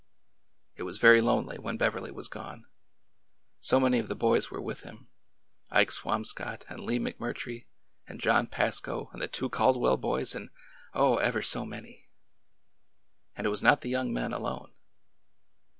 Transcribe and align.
It 0.77 0.81
was 0.81 0.97
very 0.97 1.21
lonely 1.21 1.59
when 1.59 1.77
Beverly 1.77 2.09
was 2.09 2.27
gone. 2.27 2.65
So 3.59 3.79
many 3.79 3.99
of 3.99 4.07
the 4.07 4.15
boys 4.15 4.49
were 4.49 4.59
with 4.59 4.79
him— 4.81 5.09
Ike 5.69 5.91
Swamscott 5.91 6.63
and 6.67 6.79
Lee 6.79 6.97
Mc 6.97 7.19
Murtrie 7.19 7.67
and 8.07 8.19
John 8.19 8.47
Pasco 8.47 9.11
and 9.13 9.21
the 9.21 9.27
two 9.27 9.47
Caldwell 9.47 9.97
boys 9.97 10.33
and— 10.33 10.49
oh, 10.95 11.17
ever 11.17 11.43
so 11.43 11.67
many! 11.67 12.09
And 13.35 13.45
it 13.45 13.51
was 13.51 13.61
not 13.61 13.81
the 13.81 13.89
young 13.91 14.11
men 14.11 14.33
alone. 14.33 14.73